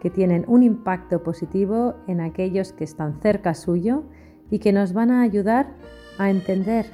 [0.00, 4.04] que tienen un impacto positivo en aquellos que están cerca suyo
[4.50, 5.74] y que nos van a ayudar
[6.18, 6.86] a entender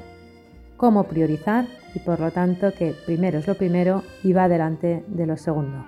[0.76, 5.26] cómo priorizar y por lo tanto que primero es lo primero y va delante de
[5.26, 5.84] lo segundo.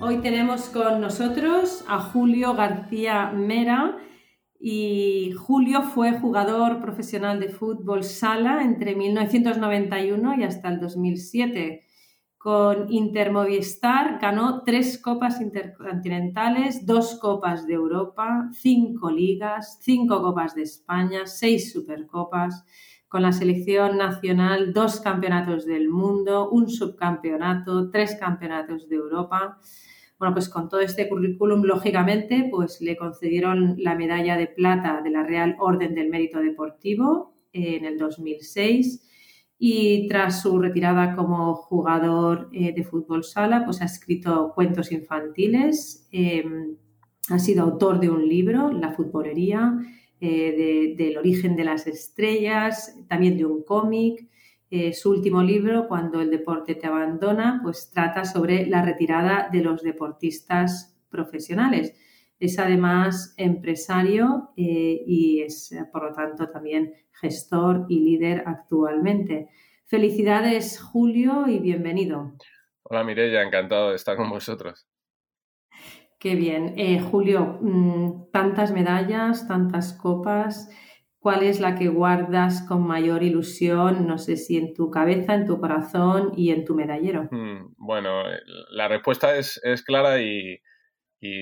[0.00, 3.96] Hoy tenemos con nosotros a Julio García Mera,
[4.68, 11.84] y Julio fue jugador profesional de fútbol sala entre 1991 y hasta el 2007.
[12.36, 20.62] Con Intermovistar ganó tres copas intercontinentales, dos copas de Europa, cinco ligas, cinco copas de
[20.62, 22.64] España, seis supercopas.
[23.06, 29.60] Con la selección nacional, dos campeonatos del mundo, un subcampeonato, tres campeonatos de Europa.
[30.18, 35.10] Bueno, pues con todo este currículum, lógicamente, pues le concedieron la medalla de plata de
[35.10, 39.02] la Real Orden del Mérito Deportivo en el 2006
[39.58, 46.08] y tras su retirada como jugador eh, de fútbol sala, pues ha escrito cuentos infantiles,
[46.12, 46.76] em,
[47.30, 49.74] ha sido autor de un libro, La futbolería,
[50.20, 54.28] eh, del origen de las estrellas, también de un cómic,
[54.70, 59.62] eh, su último libro, Cuando el deporte te abandona, pues trata sobre la retirada de
[59.62, 61.94] los deportistas profesionales.
[62.38, 69.48] Es además empresario eh, y es, por lo tanto, también gestor y líder actualmente.
[69.86, 72.32] Felicidades, Julio, y bienvenido.
[72.82, 74.86] Hola, Mireya, encantado de estar con vosotros.
[76.18, 76.74] Qué bien.
[76.76, 80.70] Eh, Julio, mm, tantas medallas, tantas copas.
[81.26, 84.06] ¿Cuál es la que guardas con mayor ilusión?
[84.06, 87.26] No sé si en tu cabeza, en tu corazón y en tu medallero.
[87.32, 88.22] Hmm, bueno,
[88.70, 90.60] la respuesta es, clara y,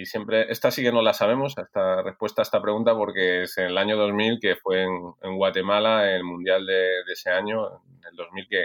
[0.07, 3.67] siempre, esta sí que no la sabemos, esta respuesta a esta pregunta, porque es en
[3.67, 8.49] el año 2000, que fue en, Guatemala, el mundial de, ese año, en el 2000,
[8.49, 8.65] que,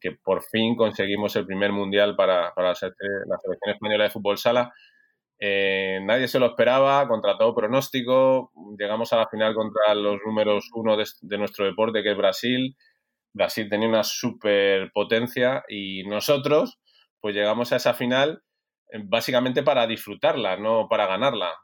[0.00, 4.72] que por fin conseguimos el primer mundial para, para la selección española de fútbol sala.
[5.38, 8.52] Eh, nadie se lo esperaba, contra todo pronóstico.
[8.78, 12.76] Llegamos a la final contra los números uno de, nuestro deporte, que es Brasil.
[13.32, 16.78] Brasil tenía una superpotencia y nosotros,
[17.20, 18.42] pues llegamos a esa final
[18.90, 21.54] eh, básicamente para disfrutarla, no para ganarla.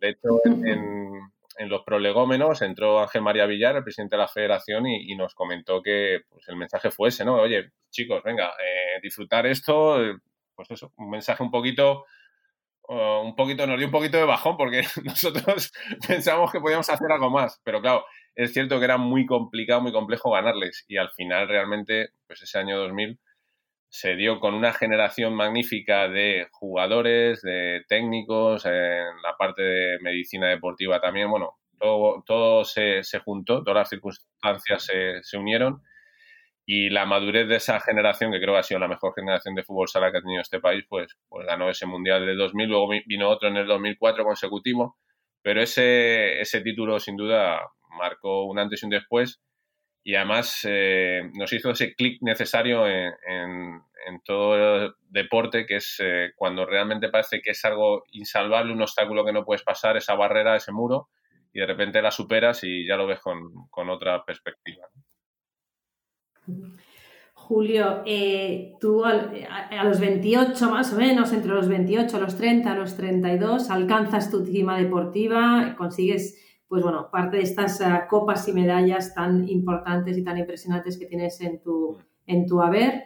[0.00, 5.14] De hecho, en, los prolegómenos entró Ángel María Villar, el presidente de la federación, y,
[5.14, 7.36] nos comentó que pues, el mensaje fue ese, ¿no?
[7.36, 9.98] Oye, chicos, venga, eh, disfrutar esto,
[10.56, 12.04] pues eso, un mensaje un poquito
[13.22, 15.72] un poquito, nos dio un poquito de bajón porque nosotros
[16.08, 17.60] pensamos que podíamos hacer algo más.
[17.64, 18.04] Pero claro,
[18.34, 20.84] es cierto que era muy complicado, muy complejo ganarles.
[20.88, 23.18] Y al final, realmente, pues ese año 2000
[23.88, 30.48] se dio con una generación magnífica de jugadores, de técnicos, en la parte de medicina
[30.48, 31.30] deportiva también.
[31.30, 35.82] Bueno, todo, todo se, se juntó, todas las circunstancias se, se unieron
[36.64, 39.64] y la madurez de esa generación, que creo que ha sido la mejor generación de
[39.64, 42.88] fútbol sala que ha tenido este país, pues, pues ganó ese Mundial de 2000, luego
[43.06, 44.96] vino otro en el 2004 consecutivo,
[45.42, 47.60] pero ese, ese título sin duda
[47.98, 49.40] marcó un antes y un después
[50.04, 55.96] y además eh, nos hizo ese clic necesario en, en, todo el deporte, que es
[56.00, 60.14] eh, cuando realmente parece que es algo insalvable, un obstáculo que no puedes pasar, esa
[60.14, 61.08] barrera, ese muro,
[61.52, 64.88] y de repente la superas y ya lo ves con, con otra perspectiva.
[67.52, 72.96] Julio, eh, tú a, los 28 más o menos, entre los 28, los 30, los
[72.96, 79.12] 32, alcanzas tu cima deportiva, consigues, pues bueno, parte de estas eh, copas y medallas
[79.14, 83.04] tan importantes y tan impresionantes que tienes en tu, en tu haber.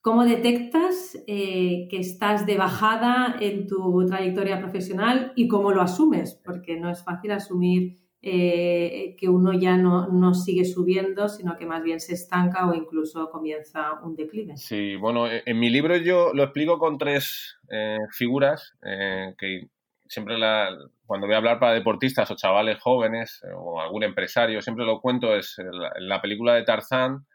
[0.00, 6.40] ¿Cómo detectas eh, que estás de bajada en tu trayectoria profesional y cómo lo asumes?
[6.44, 11.82] Porque no es fácil asumir eh, que uno ya no, sigue subiendo, sino que más
[11.82, 14.56] bien se estanca o incluso comienza un declive.
[14.56, 19.68] Sí, bueno, e, en mi libro yo lo explico con tres eh, figuras eh, que
[20.06, 20.70] siempre la,
[21.04, 25.36] cuando voy a hablar para deportistas o chavales jóvenes o algún empresario, siempre lo cuento,
[25.36, 27.26] es la, la película de Tarzán,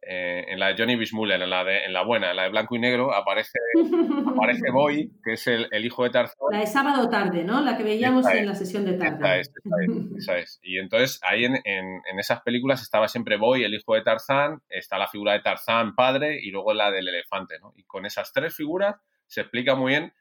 [0.00, 2.50] eh, en la de Johnny Bismuller, en la, de, en la buena, en la de
[2.50, 3.58] blanco y negro, aparece,
[4.26, 6.36] aparece Boy, que es el, hijo de Tarzán.
[6.52, 7.60] La de sábado tarde, ¿no?
[7.60, 9.42] La que veíamos en la sesión de tarde.
[10.16, 14.02] Esa es, Y entonces ahí en, en, esas películas estaba siempre Boy, el hijo de
[14.02, 17.72] Tarzán, está la figura de Tarzán padre y luego la del elefante, ¿no?
[17.76, 18.96] Y con esas tres figuras
[19.26, 20.12] se explica muy bien,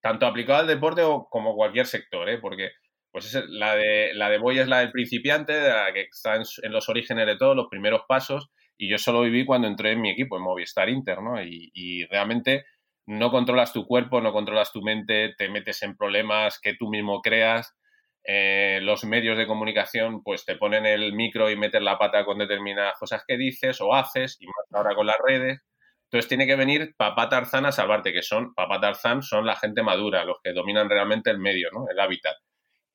[0.00, 2.38] tanto aplicado al deporte como cualquier sector, ¿eh?
[2.38, 2.70] Porque
[3.10, 6.36] pues es la de, la de Boy es la del principiante, de la que está
[6.36, 9.92] en, en los orígenes de todo, los primeros pasos, y yo solo viví cuando entré
[9.92, 11.42] en mi equipo, en Movistar Inter, ¿no?
[11.42, 12.64] Y, realmente
[13.06, 17.22] no controlas tu cuerpo, no controlas tu mente, te metes en problemas que tú mismo
[17.22, 17.74] creas.
[18.24, 22.38] Eh, los medios de comunicación pues te ponen el micro y metes la pata con
[22.38, 25.60] determinadas cosas que dices o haces, y más ahora con las redes.
[26.04, 29.82] Entonces tiene que venir papá Tarzán a salvarte, que son, papá Tarzán son la gente
[29.82, 31.86] madura, los que dominan realmente el medio, ¿no?
[31.88, 32.36] El hábitat.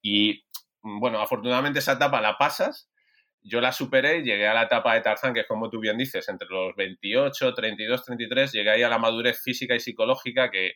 [0.02, 0.44] Y
[0.82, 2.91] bueno, afortunadamente esa etapa la pasas
[3.44, 5.98] yo la superé y llegué a la etapa de Tarzán, que es como tú bien
[5.98, 10.74] dices, entre los 28, 32, 33, llegué ahí a la madurez física y psicológica que,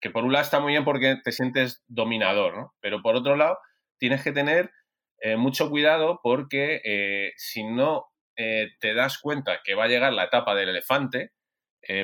[0.00, 2.74] que por un lado está muy bien porque te sientes dominador, ¿no?
[2.80, 3.58] Pero por otro lado,
[3.98, 4.70] tienes que tener
[5.20, 8.04] eh, mucho cuidado porque eh, si no
[8.36, 11.30] eh, te das cuenta que va a llegar la etapa del elefante,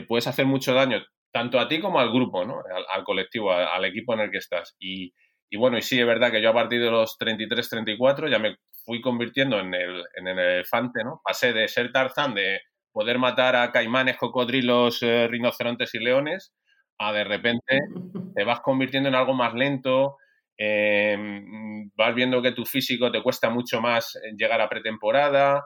[0.07, 2.63] puedes hacer mucho daño tanto a ti como al grupo, ¿no?
[2.89, 4.77] Al, colectivo, al, equipo en el que estás.
[4.79, 5.13] Y,
[5.51, 8.39] y bueno, y sí, es verdad que yo a partir de los 33, 34 ya
[8.39, 11.21] me fui convirtiendo en el, en el elefante, ¿no?
[11.25, 12.61] Pasé de ser Tarzán, de
[12.93, 16.53] poder matar a caimanes, cocodrilos, eh, rinocerontes y leones,
[16.99, 17.79] a de repente
[18.37, 20.17] te vas convirtiendo en algo más lento,
[20.57, 25.65] em, vas viendo que tu físico te cuesta mucho más llegar a pretemporada,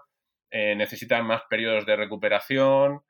[0.50, 3.00] eh, necesitas más periodos de recuperación.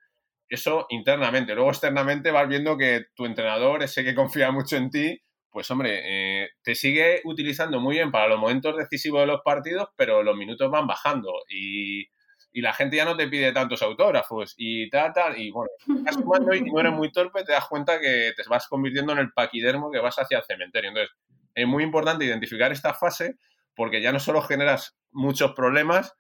[0.49, 1.55] Eso internamente.
[1.55, 5.20] Luego externamente vas viendo que tu entrenador, ese que confía mucho en ti,
[5.56, 9.88] pues hombre, eh, te sigue utilizando muy bien para los momentos decisivos de los partidos,
[9.97, 12.05] pero los minutos van bajando y,
[12.53, 15.70] la gente ya no te pide tantos autógrafos y tal, tal, y bueno,
[16.06, 19.32] estás y no eres muy torpe, te das cuenta que te vas convirtiendo en el
[19.32, 20.91] paquidermo que vas hacia el cementerio.
[20.91, 21.17] Entonces,
[21.55, 23.37] es muy importante identificar esta fase
[23.75, 26.12] porque ya no solo generas muchos problemas,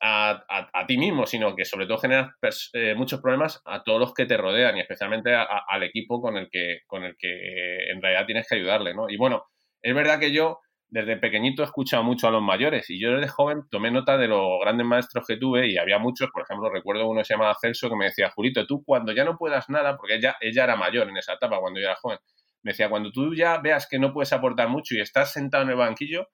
[0.00, 2.30] a, ti mismo, sino que sobre todo generas
[2.72, 6.48] eh, muchos problemas a todos los que te rodean y especialmente al equipo con el
[6.50, 9.08] que, con el que en realidad tienes que ayudarle, ¿no?
[9.08, 9.44] Y bueno,
[9.82, 10.60] es verdad que yo
[10.90, 14.28] desde pequeñito he escuchado mucho a los mayores y yo desde joven tomé nota de
[14.28, 17.56] los grandes maestros que tuve y había muchos, por ejemplo, recuerdo uno que se llamaba
[17.60, 20.76] Celso que me decía, Julito, tú cuando ya no puedas nada, porque ella, ella era
[20.76, 22.18] mayor en esa etapa cuando yo era joven,
[22.62, 25.70] me decía, cuando tú ya veas que no puedes aportar mucho y estás sentado en
[25.70, 26.28] el banquillo,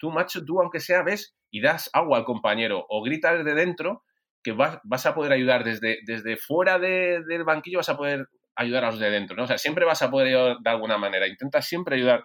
[0.00, 4.02] tú, macho, tú aunque sea ves y das agua al compañero o gritas desde dentro,
[4.42, 8.26] que vas, vas a poder ayudar desde, desde fuera del banquillo, vas a poder
[8.56, 9.44] ayudar a los de dentro, ¿no?
[9.44, 11.28] O sea, siempre vas a poder ayudar de alguna manera.
[11.28, 12.24] Intenta siempre ayudar.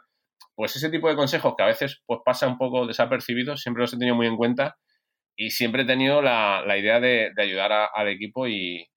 [0.55, 3.93] Pues ese tipo de consejos que a veces pues, pasa un poco desapercibidos, siempre los
[3.93, 4.77] he tenido muy en cuenta
[5.35, 8.87] y siempre he tenido la, idea de, ayudar al equipo y,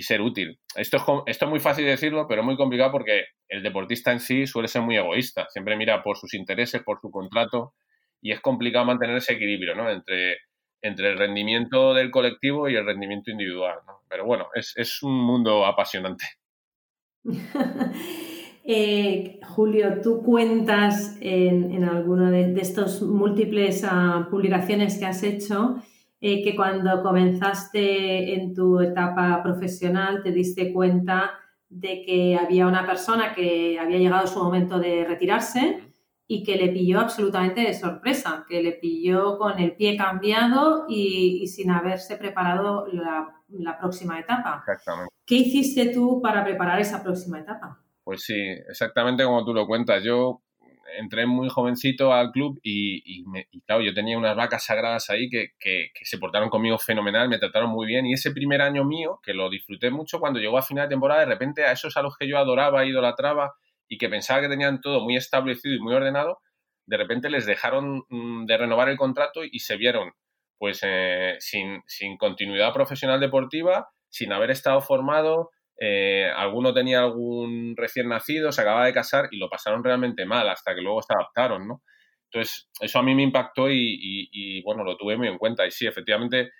[0.00, 0.58] ser útil.
[0.76, 4.46] Esto es, esto es muy fácil decirlo, pero muy complicado porque el deportista en sí
[4.46, 5.46] suele ser muy egoísta.
[5.50, 7.74] Siempre mira por sus intereses, por su contrato
[8.22, 9.90] y es complicado mantener ese equilibrio, ¿no?
[9.90, 10.38] Entre,
[10.80, 14.02] entre el rendimiento del colectivo y el rendimiento individual, ¿no?
[14.08, 16.24] Pero bueno, es, un mundo apasionante.
[18.64, 25.82] Eh, Julio, tú cuentas en, en alguna de, estos múltiples ah, publicaciones que has hecho
[26.20, 31.32] eh, que cuando comenzaste en tu etapa profesional te diste cuenta
[31.68, 35.80] de que había una persona que había llegado su momento de retirarse
[36.32, 41.46] y que le pilló absolutamente de sorpresa, que le pilló con el pie cambiado y,
[41.46, 44.64] sin haberse preparado la, próxima etapa.
[44.66, 45.14] Exactamente.
[45.26, 47.78] ¿Qué hiciste tú para preparar esa próxima etapa?
[48.02, 50.02] Pues sí, exactamente como tú lo cuentas.
[50.02, 50.40] Yo
[50.98, 53.22] entré muy jovencito al club y,
[53.66, 57.68] claro, yo tenía unas vacas sagradas ahí que, que, se portaron conmigo fenomenal, me trataron
[57.68, 60.88] muy bien y ese primer año mío, que lo disfruté mucho, cuando llegó a final
[60.88, 63.52] de temporada, de repente a esos a los que yo adoraba, idolatraba,
[63.92, 66.38] y que pensaba que tenían todo muy establecido y muy ordenado,
[66.86, 70.12] de repente les dejaron mm, de renovar el contrato y se vieron
[70.56, 71.82] pues eh, sin,
[72.16, 78.86] continuidad profesional deportiva, sin haber estado formado, eh, alguno tenía algún recién nacido, se acababa
[78.86, 81.82] de casar y lo pasaron realmente mal hasta que luego se adaptaron, ¿no?
[82.30, 85.66] Entonces, eso a mí me impactó y, bueno, lo tuve muy en cuenta.
[85.66, 86.52] Y sí, efectivamente,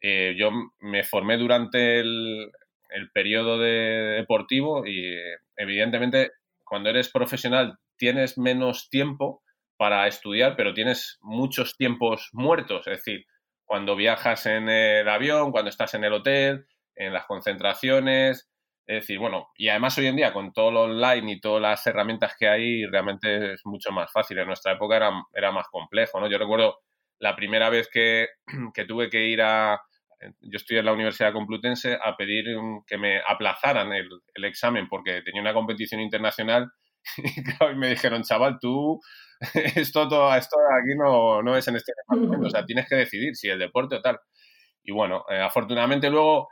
[0.00, 2.50] eh, yo me formé durante el,
[2.88, 5.16] el periodo de deportivo y
[5.56, 6.32] evidentemente
[6.72, 9.42] cuando eres profesional tienes menos tiempo
[9.76, 13.26] para estudiar, pero tienes muchos tiempos muertos, es decir,
[13.66, 16.64] cuando viajas en el avión, cuando estás en el hotel,
[16.96, 18.50] en las concentraciones,
[18.86, 21.86] es decir, bueno, y además hoy en día con todo lo online y todas las
[21.86, 24.38] herramientas que hay, realmente es mucho más fácil.
[24.38, 26.30] En nuestra época era, era más complejo, ¿no?
[26.30, 26.78] Yo recuerdo
[27.18, 28.28] la primera vez que,
[28.72, 29.78] que tuve que ir a,
[30.40, 32.44] yo estoy en la Universidad Complutense a pedir
[32.86, 34.08] que me aplazaran el,
[34.44, 36.70] examen porque tenía una competición internacional
[37.16, 39.00] y me dijeron, chaval, tú,
[39.54, 43.34] esto, todo, esto aquí no, no es en este departamento, o sea, tienes que decidir
[43.34, 44.18] si el deporte o tal.
[44.84, 46.48] Y bueno, eh, afortunadamente luego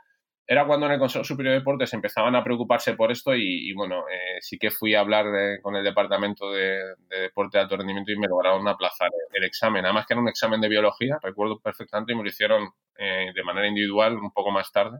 [0.51, 4.03] era cuando en el Consejo Superior de Deportes empezaban a preocuparse por esto y, bueno,
[4.09, 5.25] eh, sí que fui a hablar
[5.61, 9.85] con el Departamento de, Deporte de Alto Rendimiento y me lograron aplazar el, examen.
[9.85, 13.43] Además que era un examen de biología, recuerdo perfectamente, y me lo hicieron eh, de
[13.45, 14.99] manera individual un poco más tarde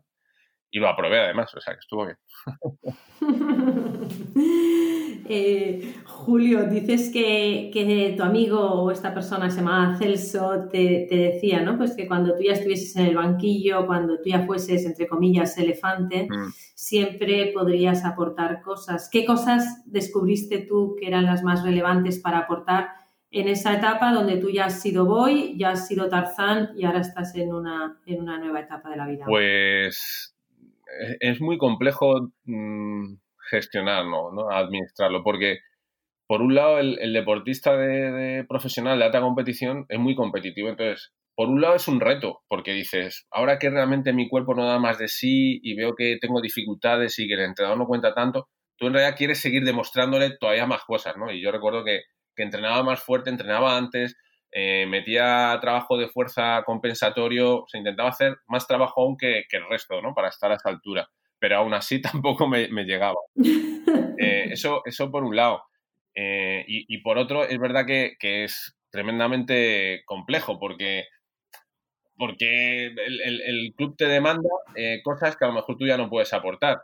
[0.72, 2.18] y lo aprobé además, o sea que estuvo bien.
[5.34, 11.78] Eh, Julio, dices que, tu amigo o esta persona se llamaba Celso te, decía, ¿no?
[11.78, 15.58] Pues que cuando tú ya estuvieses en el banquillo, cuando tú ya fueses, entre comillas,
[15.58, 16.52] elefante, mm.
[16.76, 19.10] siempre podrías aportar cosas.
[19.10, 22.90] ¿Qué cosas descubriste tú que eran las más relevantes para aportar
[23.30, 27.00] en esa etapa donde tú ya has sido Boy, ya has sido Tarzán y ahora
[27.00, 29.26] estás en una, en una nueva etapa de la vida?
[29.26, 30.36] Pues
[31.20, 32.32] es muy complejo.
[32.46, 33.16] Mm,
[33.52, 34.50] gestionarlo, ¿no?
[34.50, 35.60] administrarlo, porque
[36.28, 41.50] por un lado el, deportista de, profesional de alta competición es muy competitivo, entonces por
[41.50, 44.98] un lado es un reto, porque dices, ahora que realmente mi cuerpo no da más
[44.98, 48.88] de sí y veo que tengo dificultades y que el entrenador no cuenta tanto, tú
[48.88, 51.32] en realidad quieres seguir demostrándole todavía más cosas, ¿no?
[51.32, 52.02] Y yo recuerdo que,
[52.38, 54.18] entrenaba más fuerte, entrenaba antes,
[54.52, 59.70] eh, metía trabajo de fuerza compensatorio, se intentaba hacer más trabajo aún que, que, el
[59.70, 60.14] resto, ¿no?
[60.14, 61.10] Para estar a esa altura
[61.42, 63.20] pero aún así tampoco me, llegaba.
[64.24, 65.64] Eh, eso, eso por un lado.
[66.14, 71.06] Eh, y, por otro, es verdad que, es tremendamente complejo porque,
[72.18, 74.50] porque el, club te demanda
[75.04, 76.84] cosas que a lo mejor tú ya no puedes aportar.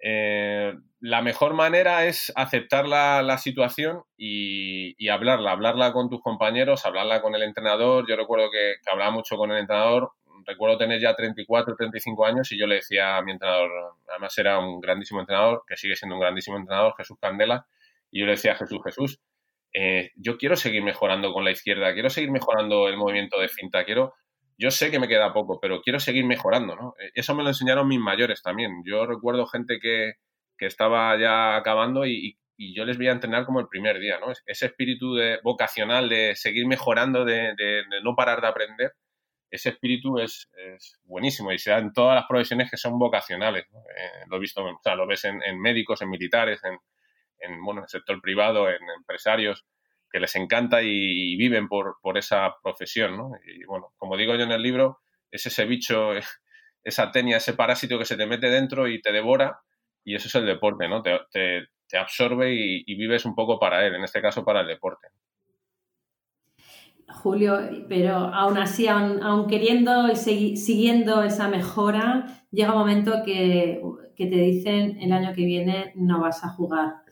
[0.00, 7.34] La mejor manera es aceptar la, situación y, hablarla, hablarla con tus compañeros, hablarla con
[7.34, 8.06] el entrenador.
[8.08, 10.12] Yo recuerdo que, que hablaba mucho con el entrenador,
[10.48, 13.70] recuerdo tener ya 34, 35 años y yo le decía a mi entrenador,
[14.08, 17.66] además era un grandísimo entrenador, que sigue siendo un grandísimo entrenador, Jesús Candela,
[18.10, 19.20] y yo le decía a Jesús, Jesús,
[19.74, 23.84] eh, yo quiero seguir mejorando con la izquierda, quiero seguir mejorando el movimiento de finta,
[23.84, 24.14] quiero,
[24.58, 26.94] yo sé que me queda poco, pero quiero seguir mejorando, ¿no?
[26.98, 28.82] Eh, eso me lo enseñaron mis mayores también.
[28.84, 30.14] Yo recuerdo gente que,
[30.60, 32.36] estaba ya acabando y,
[32.74, 34.32] yo les veía entrenar como el primer día, ¿no?
[34.44, 37.54] Ese espíritu de, vocacional de seguir mejorando, de
[38.02, 38.92] no parar de aprender,
[39.50, 40.50] ese espíritu es,
[41.04, 43.64] buenísimo y se da en todas las profesiones que son vocacionales.
[43.64, 47.84] Eh, lo he visto, o sea, lo ves en, médicos, en militares, en, bueno, en
[47.84, 49.64] el sector privado, en empresarios
[50.10, 53.16] que les encanta y, viven por, por, esa profesión.
[53.16, 53.32] ¿no?
[53.46, 55.00] Y bueno, como digo yo en el libro,
[55.30, 56.12] es ese bicho,
[56.84, 59.60] esa tenia, ese parásito que se te mete dentro y te devora
[60.04, 61.02] y eso es el deporte, ¿no?
[61.02, 64.66] Te, te, absorbe y, y, vives un poco para él, en este caso para el
[64.66, 65.08] deporte.
[67.08, 73.80] Julio, pero aún así, aún, queriendo y siguiendo esa mejora, llega un momento que,
[74.16, 77.02] te dicen el año que viene no vas a jugar.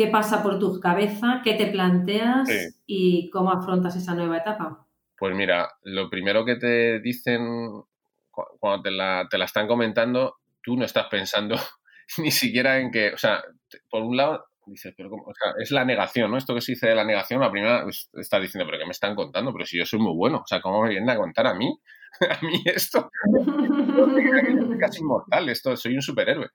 [0.00, 1.42] ¿Qué pasa por tu cabeza?
[1.44, 2.48] ¿Qué te planteas?
[2.86, 4.86] ¿Y cómo afrontas esa nueva etapa?
[5.18, 7.82] Pues mira, lo primero que te dicen
[8.30, 11.56] cuando te la, te la están comentando, tú no estás pensando
[12.16, 13.42] ni siquiera en que, o sea,
[13.90, 16.38] por un lado Dices, pero O sea, es la negación, ¿no?
[16.38, 18.92] Esto que se dice de la negación, la primera pues, está diciendo, pero ¿qué me
[18.92, 19.52] están contando?
[19.52, 21.78] Pero si yo soy muy bueno, o sea, ¿cómo me vienen a contar a mí?
[22.30, 23.10] a mí esto.
[24.80, 26.48] casi inmortal, esto, soy un superhéroe.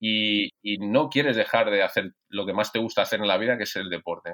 [0.00, 3.56] Y, no quieres dejar de hacer lo que más te gusta hacer en la vida,
[3.56, 4.32] que es el deporte.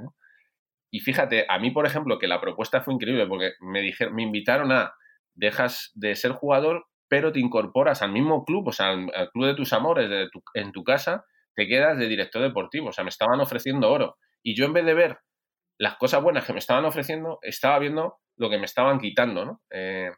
[0.91, 4.23] Y fíjate, a mí, por ejemplo, que la propuesta fue increíble, porque me dijeron, me
[4.23, 4.95] invitaron a
[5.35, 9.55] dejas de ser jugador, pero te incorporas al mismo club, o sea, al, club de
[9.55, 10.11] tus amores,
[10.55, 12.89] en tu casa, te quedas de director deportivo.
[12.89, 14.17] O sea, me estaban ofreciendo oro.
[14.43, 15.19] Y yo en vez de ver
[15.79, 19.61] las cosas buenas que me estaban ofreciendo, estaba viendo lo que me estaban quitando.
[19.71, 20.11] Eh,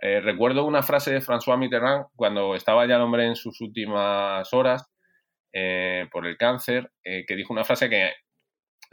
[0.00, 4.52] eh, recuerdo una frase de François Mitterrand cuando estaba ya el hombre en sus últimas
[4.52, 4.84] horas
[5.52, 8.12] eh, por el cáncer, que dijo una frase que,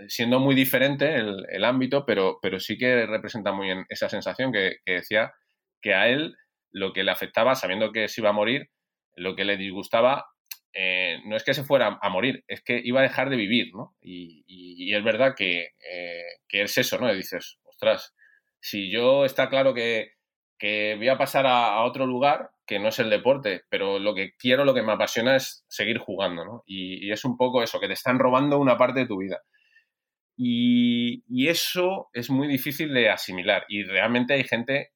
[0.08, 4.78] siendo muy diferente el, ámbito, pero, pero sí que representa muy bien esa sensación que,
[4.86, 5.34] decía
[5.82, 6.36] que a él
[6.72, 8.70] lo que le afectaba, sabiendo que se iba a morir,
[9.16, 10.26] lo que le disgustaba
[10.74, 13.72] eh, no es que se fuera a morir, es que iba a dejar de vivir,
[13.76, 13.96] ¿no?
[14.02, 17.14] Y, es verdad que, eh, es eso, ¿no?
[17.14, 18.14] Dices, ostras,
[18.60, 20.14] si yo está claro que,
[20.98, 24.66] voy a pasar a, otro lugar, que no es el deporte, pero lo que quiero,
[24.66, 26.64] lo que me apasiona es seguir jugando, ¿no?
[26.66, 29.42] Y, es un poco eso, que te están robando una parte de tu vida.
[30.38, 33.66] Y, y eso es muy difícil de asimilar.
[33.68, 34.94] Y realmente hay gente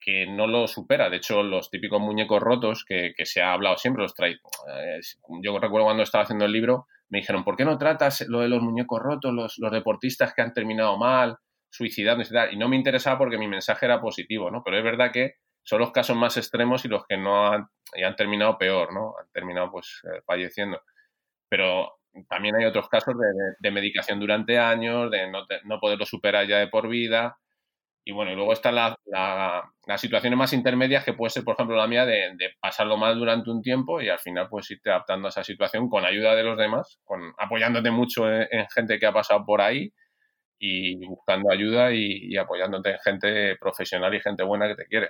[0.00, 1.10] que no lo supera.
[1.10, 4.32] De hecho, los típicos muñecos rotos que, se ha hablado siempre, los trae.
[4.32, 5.00] Eh,
[5.42, 8.48] yo recuerdo cuando estaba haciendo el libro, me dijeron, ¿por qué no tratas lo de
[8.48, 11.36] los muñecos rotos, los, deportistas que han terminado mal,
[11.70, 14.62] suicidándose y no me interesaba porque mi mensaje era positivo, ¿no?
[14.64, 17.68] Pero es verdad que son los casos más extremos y los que no han,
[18.04, 19.14] han terminado peor, ¿no?
[19.20, 20.82] Han terminado pues eh, falleciendo.
[21.48, 23.14] Pero también hay otros casos
[23.60, 27.38] de, medicación durante años, de no, poderlo superar ya de por vida.
[28.04, 28.96] Y bueno, luego están la,
[29.86, 33.50] las situaciones más intermedias que puede ser, por ejemplo, la mía de, pasarlo mal durante
[33.50, 36.58] un tiempo y al final pues irte adaptando a esa situación con ayuda de los
[36.58, 39.92] demás, con, apoyándote mucho en, gente que ha pasado por ahí
[40.60, 45.08] y buscando ayuda y, apoyándote en gente profesional y gente buena que te quiere.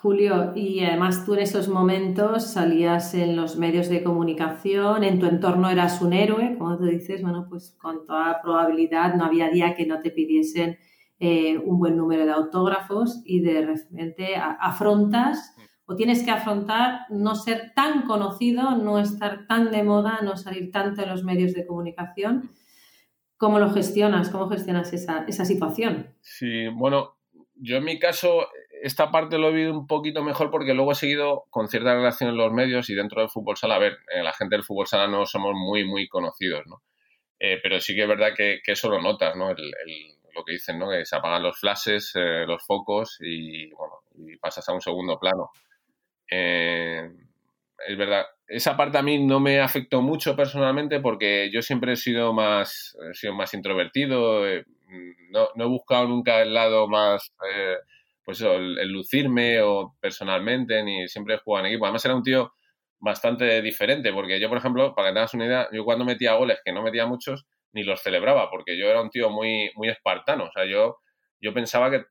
[0.00, 5.26] Julio, y además tú en esos momentos salías en los medios de comunicación, en tu
[5.26, 9.74] entorno eras un héroe, como tú dices, bueno, pues con toda probabilidad no había día
[9.74, 10.78] que no te pidiesen
[11.18, 15.54] eh, un buen número de autógrafos y de repente afrontas
[15.84, 20.70] o tienes que afrontar no ser tan conocido, no estar tan de moda, no salir
[20.70, 22.50] tanto en los medios de comunicación.
[23.38, 24.30] ¿Cómo lo gestionas?
[24.30, 26.14] ¿Cómo gestionas esa, esa situación?
[26.20, 27.16] Sí, bueno,
[27.54, 28.48] yo en mi caso
[28.82, 32.30] esta parte lo he vivido un poquito mejor porque luego he seguido con cierta relación
[32.30, 33.76] en los medios y dentro del fútbol sala.
[33.76, 36.82] A ver, eh, la gente del fútbol sala no somos muy, muy conocidos, ¿no?
[37.38, 39.50] Eh, pero sí que es verdad que, eso lo notas, ¿no?
[39.50, 40.90] lo que dicen, ¿no?
[40.90, 45.18] Que se apagan los flashes, eh, los focos y, bueno, y pasas a un segundo
[45.18, 45.50] plano.
[47.86, 51.96] Es verdad, esa parte a mí no me afectó mucho personalmente porque yo siempre he
[51.96, 54.44] sido más, he sido más introvertido,
[55.30, 57.32] no, no, he buscado nunca el lado más
[58.28, 61.86] pues eso, el, lucirme o personalmente, ni siempre he jugado en equipo.
[61.86, 62.52] Además era un tío
[62.98, 66.58] bastante diferente, porque yo, por ejemplo, para que tengas una idea, yo cuando metía goles,
[66.62, 70.44] que no metía muchos, ni los celebraba, porque yo era un tío muy, muy espartano.
[70.44, 70.98] O sea, yo,
[71.40, 72.04] yo pensaba que,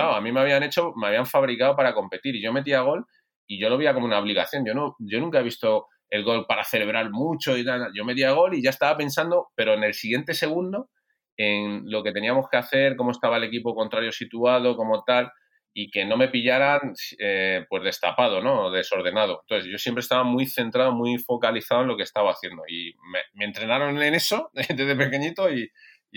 [0.00, 3.04] a mí me habían hecho, me habían fabricado para competir y yo metía gol
[3.46, 4.64] y yo lo veía como una obligación.
[4.64, 7.90] Yo, no, yo nunca he visto el gol para celebrar mucho y tal.
[7.94, 10.90] Yo metía gol y ya estaba pensando, pero en el siguiente segundo,
[11.36, 15.30] en lo que teníamos que hacer, cómo estaba el equipo contrario situado, como tal,
[15.78, 18.70] y que no me pillaran eh, pues destapado, ¿no?
[18.70, 19.42] Desordenado.
[19.42, 22.62] Entonces yo siempre estaba muy centrado, muy focalizado en lo que estaba haciendo.
[22.66, 22.94] Y
[23.34, 25.70] me, entrenaron en eso desde pequeñito y,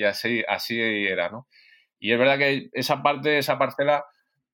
[0.05, 1.47] así, así era, ¿no?
[1.99, 4.05] Y es verdad que esa parte, esa parcela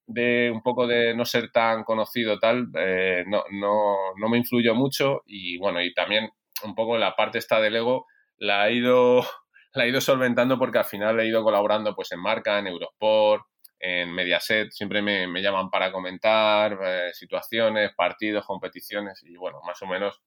[0.07, 4.75] de un poco de no ser tan conocido tal, eh, no, no, no me influyó
[4.75, 6.29] mucho y bueno, y también
[6.63, 8.05] un poco la parte esta del ego
[8.37, 9.25] la he ido
[9.73, 13.45] la he ido solventando porque al final he ido colaborando pues en Marca, en Eurosport,
[13.79, 19.87] en Mediaset, siempre me, llaman para comentar eh, situaciones, partidos, competiciones y bueno, más o
[19.87, 20.21] menos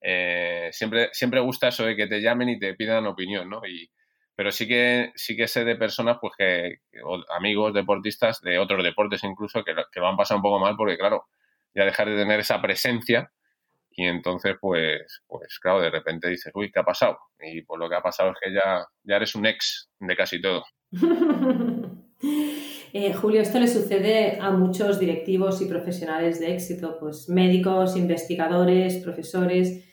[0.00, 3.62] eh, siempre, siempre gusta eso de que te llamen y te pidan opinión, ¿no?
[3.66, 3.90] Y,
[4.34, 6.78] pero sí que, sí que sé de personas, pues que,
[7.36, 10.98] amigos, deportistas de otros deportes incluso, que, que lo han pasado un poco mal porque
[10.98, 11.26] claro,
[11.74, 13.30] ya dejar de tener esa presencia
[13.96, 17.18] y entonces, pues, pues claro, de repente dices, uy, ¿qué ha pasado?
[17.40, 20.40] Y pues lo que ha pasado es que ya, ya eres un ex de casi
[20.40, 20.64] todo.
[22.96, 29.02] Eh, Julio, esto le sucede a muchos directivos y profesionales de éxito, pues médicos, investigadores,
[29.02, 29.84] profesores.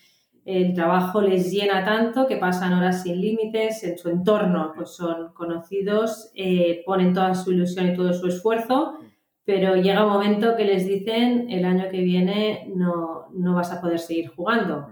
[0.44, 5.34] El trabajo les llena tanto que pasan horas sin límites, en su entorno pues son
[5.34, 8.98] conocidos, eh, ponen toda su ilusión y todo su esfuerzo
[9.44, 14.00] pero llega un momento que les dicen el año que viene no, vas a poder
[14.00, 14.88] seguir jugando.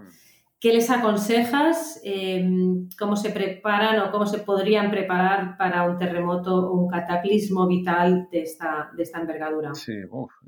[0.60, 1.98] ¿Qué les aconsejas?
[2.04, 7.66] Em, ¿Cómo se preparan o cómo se podrían preparar para un terremoto o un cataclismo
[7.66, 9.72] vital de esta, de esta envergadura?
[9.72, 9.94] Sí,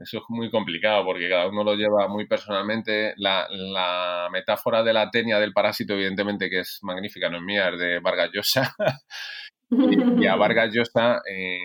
[0.03, 3.15] eso es muy complicado porque cada uno lo lleva muy personalmente.
[3.17, 7.81] La, metáfora de la tenia del parásito, evidentemente, que es magnífica, no es mía, es
[7.81, 8.77] de Vargas Llosa.
[9.71, 11.59] y, a Vargas Llosa eh,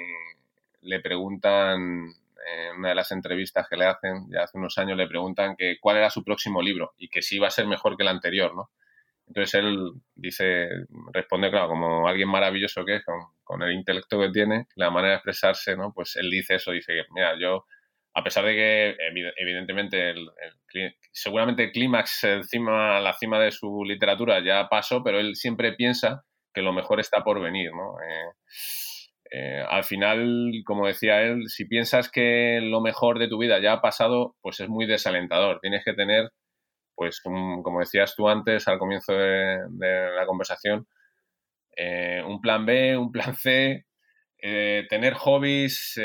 [0.83, 2.13] le preguntan
[2.47, 5.77] en una de las entrevistas que le hacen, ya hace unos años, le preguntan que
[5.79, 8.55] cuál era su próximo libro y que si iba a ser mejor que el anterior,
[8.55, 8.71] ¿no?
[9.27, 10.69] Entonces él dice,
[11.11, 15.17] responde, claro, como alguien maravilloso que es, con, el intelecto que tiene, la manera de
[15.17, 15.91] expresarse, ¿no?
[15.93, 17.65] Pues él dice eso, dice mira, yo,
[18.13, 18.97] a pesar de que
[19.37, 20.29] evidentemente el,
[21.11, 26.23] seguramente el clímax encima, la cima de su literatura ya pasó, pero él siempre piensa
[26.53, 27.99] que lo mejor está por venir, ¿no?
[28.01, 28.31] Eh,
[29.31, 33.73] eh, al final, como decía él, si piensas que lo mejor de tu vida ya
[33.73, 35.59] ha pasado, pues es muy desalentador.
[35.61, 36.31] Tienes que tener,
[36.95, 39.59] pues, como decías tú antes, al comienzo de,
[40.15, 40.87] la conversación,
[41.75, 43.85] eh, un plan B, un plan C,
[44.41, 45.99] eh, tener hobbies,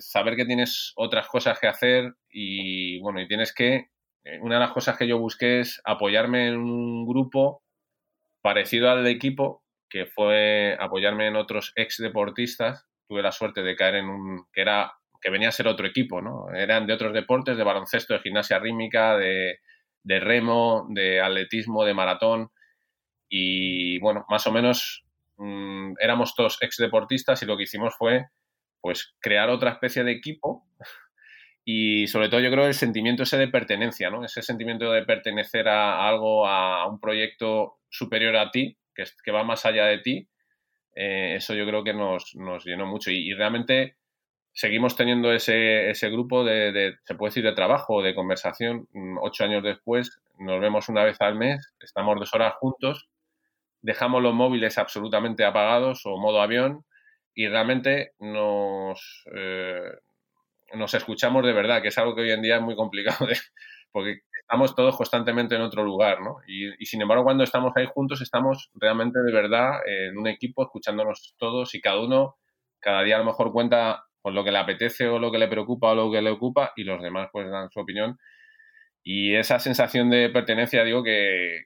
[0.00, 3.88] saber que tienes otras cosas que hacer y, bueno, y tienes que,
[4.40, 7.62] una de las cosas que yo busqué es apoyarme en un grupo
[8.42, 9.63] parecido al equipo
[9.94, 12.84] que fue apoyarme en otros ex deportistas.
[13.06, 16.20] Tuve la suerte de caer en un que era que venía a ser otro equipo,
[16.20, 16.52] ¿no?
[16.52, 19.60] Eran de otros deportes, de baloncesto, de gimnasia rítmica, de,
[20.04, 22.50] remo, de atletismo, de maratón.
[23.28, 28.26] Y bueno, más o menos mm, éramos todos ex deportistas y lo que hicimos fue
[28.80, 30.66] pues crear otra especie de equipo
[31.64, 34.24] y sobre todo yo creo el sentimiento ese de pertenencia, ¿no?
[34.24, 39.44] Ese sentimiento de pertenecer a, algo, a, un proyecto superior a ti, que, que va
[39.44, 40.28] más allá de ti,
[40.94, 43.96] eh, eso yo creo que nos, nos llenó mucho y, realmente
[44.52, 48.88] seguimos teniendo ese, ese grupo de, se puede decir, de trabajo, de conversación.
[48.92, 53.08] Mm, ocho años después nos vemos una vez al mes, estamos dos horas juntos,
[53.82, 56.84] dejamos los móviles absolutamente apagados o modo avión
[57.34, 59.92] y realmente nos, eh,
[60.74, 63.26] nos escuchamos de verdad, que es algo que hoy en día es muy complicado,
[63.92, 66.36] porque estamos todos constantemente en otro lugar, ¿no?
[66.46, 71.34] Y, sin embargo, cuando estamos ahí juntos, estamos realmente de verdad en un equipo, escuchándonos
[71.38, 72.36] todos y cada uno,
[72.78, 75.48] cada día a lo mejor cuenta pues, lo que le apetece o lo que le
[75.48, 78.18] preocupa o lo que le ocupa y los demás pues dan su opinión.
[79.02, 81.64] Y esa sensación de pertenencia, digo, que,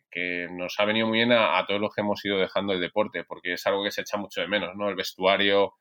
[0.50, 3.24] nos ha venido muy bien a, a, todos los que hemos ido dejando el deporte,
[3.24, 4.88] porque es algo que se echa mucho de menos, ¿no?
[4.88, 5.74] El vestuario,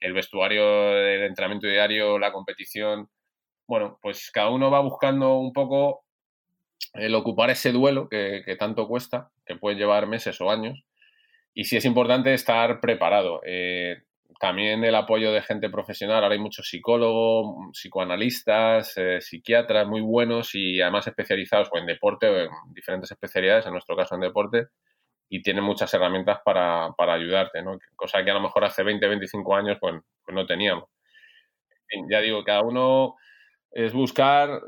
[0.00, 3.08] el vestuario del entrenamiento diario, la competición.
[3.68, 6.04] Bueno, pues cada uno va buscando un poco
[6.94, 10.84] el ocupar ese duelo que, tanto cuesta, que puede llevar meses o años.
[11.54, 13.40] Y sí es importante estar preparado.
[13.44, 14.02] Eh,
[14.40, 16.22] también el apoyo de gente profesional.
[16.22, 22.38] Ahora hay muchos psicólogos, psicoanalistas, eh, psiquiatras muy buenos y además especializados en deporte o
[22.38, 24.68] en diferentes especialidades, en nuestro caso en deporte,
[25.28, 27.78] y tienen muchas herramientas para, ayudarte, ¿no?
[27.94, 30.84] Cosa que a lo mejor hace 20, 25 años pues, pues no teníamos.
[32.10, 33.16] ya digo, cada uno
[33.72, 34.60] es buscar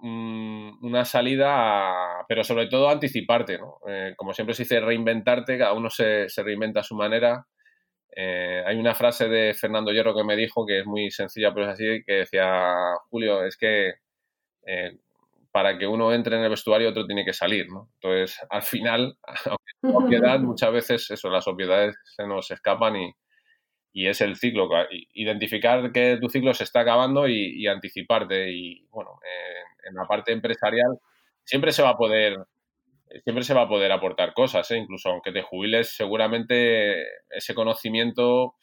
[0.00, 3.78] mm, una salida, pero sobre todo anticiparte, ¿no?
[3.86, 7.46] Eh, como siempre se dice, reinventarte, cada uno se, reinventa a su manera.
[8.16, 11.66] Eh, hay una frase de Fernando Hierro que me dijo que es muy sencilla, pero
[11.66, 12.74] es así, que decía,
[13.10, 13.94] Julio, es que
[14.66, 14.98] eh,
[15.52, 17.90] para que uno entre en el vestuario otro tiene que salir, ¿no?
[18.00, 19.18] Entonces, al final,
[19.82, 23.12] aunque obviedad, muchas veces eso, las obviedades se nos escapan y,
[23.92, 24.68] y es el ciclo.
[25.14, 28.50] Identificar que tu ciclo se está acabando y, anticiparte.
[28.52, 29.18] Y bueno,
[29.88, 30.98] en la parte empresarial
[31.44, 32.36] siempre se va a poder
[33.24, 34.76] siempre se va a poder aportar cosas, ¿eh?
[34.76, 38.56] incluso aunque te jubiles, seguramente ese conocimiento,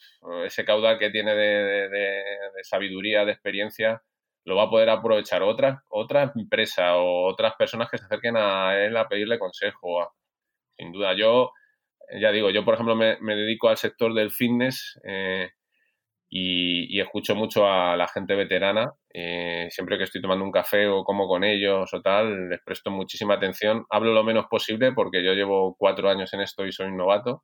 [0.46, 4.04] ese caudal que tiene de, de sabiduría, de experiencia,
[4.46, 8.78] lo va a poder aprovechar otra, otra empresa o otras personas que se acerquen a
[8.78, 10.14] él a pedirle consejo.
[10.78, 11.52] Sin duda, yo,
[12.20, 15.50] ya digo, yo por ejemplo me, dedico al sector del fitness eh,
[16.30, 18.94] y, escucho mucho a la gente veterana.
[19.14, 22.92] Eh, siempre que estoy tomando un café o como con ellos o tal, les presto
[22.92, 23.86] muchísima atención.
[23.90, 27.44] Hablo lo menos posible porque yo llevo cuatro años en esto y soy un novato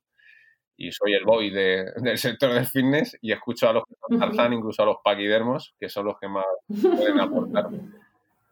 [0.76, 4.52] y soy el boy del sector del fitness y escucho a los que son Tarzán,
[4.52, 7.68] incluso a los paquidermos, que son los que más pueden aportar.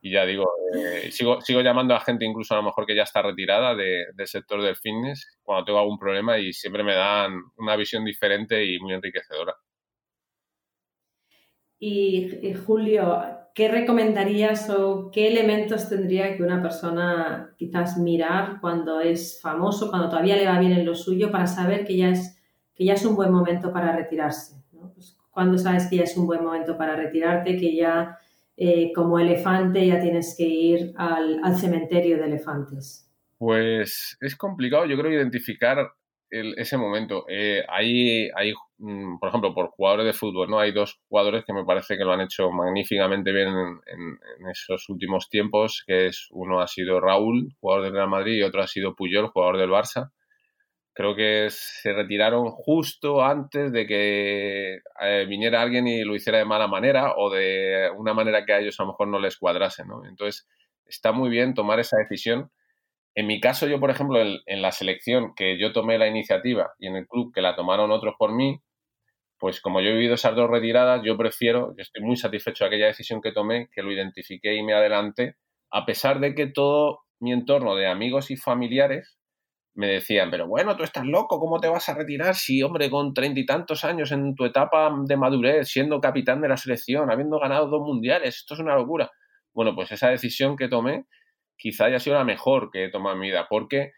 [0.03, 3.03] Y ya digo, eh, sigo, sigo llamando a gente incluso a lo mejor que ya
[3.03, 7.77] está retirada del sector del fitness cuando tengo algún problema y siempre me dan una
[7.77, 9.55] visión diferente y muy enriquecedora.
[11.83, 13.23] Y, Julio,
[13.55, 20.11] ¿qué recomendarías o qué elementos tendría que una persona quizás mirar cuando es famoso, cuando
[20.11, 22.39] todavía le va bien en lo suyo, para saber que ya es,
[22.75, 24.63] que ya es un buen momento para retirarse?
[24.73, 24.93] ¿no?
[24.93, 28.19] Pues, ¿Cuándo sabes que ya es un buen momento para retirarte, que ya
[28.61, 33.11] eh, como elefante ya tienes que ir al, al cementerio de elefantes?
[33.39, 35.93] Pues es complicado, yo creo, identificar
[36.31, 37.25] ese momento.
[37.29, 40.61] Eh, hay, hay mm, por ejemplo, por jugadores de fútbol, ¿no?
[40.61, 45.29] Hay dos jugadores que me parece que lo han hecho magníficamente bien en, esos últimos
[45.31, 48.95] tiempos, que es uno ha sido Raúl, jugador del Real Madrid, y otro ha sido
[48.95, 50.11] Puyol, jugador del Barça.
[50.93, 56.45] Creo que se retiraron justo antes de que eh, viniera alguien y lo hiciera de
[56.45, 59.85] mala manera o de una manera que a ellos a lo mejor no les cuadrase,
[59.85, 60.05] ¿no?
[60.07, 60.49] Entonces,
[60.87, 62.51] está muy bien tomar esa decisión
[63.15, 66.87] en mi caso, yo, por ejemplo, en, la selección que yo tomé la iniciativa y
[66.87, 68.61] en el club que la tomaron otros por mí,
[69.39, 72.69] pues como yo he vivido esas dos retiradas, yo prefiero, yo estoy muy satisfecho de
[72.69, 75.37] aquella decisión que tomé, que lo identifiqué y me adelanté,
[75.71, 79.19] a pesar de que todo mi entorno de amigos y familiares
[79.75, 83.15] me decían, pero bueno, tú estás loco, ¿cómo te vas a retirar si, hombre, con
[83.15, 87.39] treinta y tantos años en tu etapa de madurez, siendo capitán de la selección, habiendo
[87.39, 89.11] ganado dos mundiales, esto es una locura?
[89.53, 91.07] Bueno, pues esa decisión que tomé
[91.57, 93.93] quizá haya sido la mejor que he tomado en mi vida, porque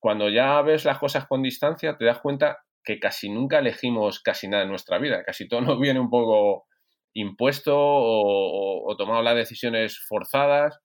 [0.00, 4.48] cuando ya ves las cosas con distancia te das cuenta que casi nunca elegimos casi
[4.48, 6.66] nada en nuestra vida, casi todo nos viene un poco
[7.14, 10.80] impuesto o, tomamos las decisiones forzadas